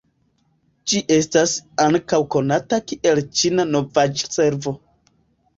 Ĝi 0.93 1.01
estas 1.15 1.53
ankaŭ 1.85 2.19
konata 2.37 2.79
kiel 2.93 3.21
Ĉina 3.43 3.67
Novaĵ-Servo. 3.75 4.79